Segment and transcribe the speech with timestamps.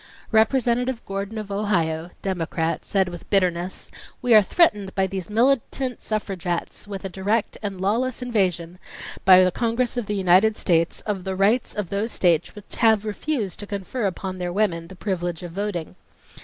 [0.31, 6.01] Representative Gordon of Ohio, Democrat, said with bitter ness: "We are threatened by these militant
[6.01, 8.79] suffragettes with a direct and lawless invasion
[9.25, 13.05] by the Congress of the United States of the rights of those States which have
[13.05, 15.95] refused to confer upon their women the privilege of voting.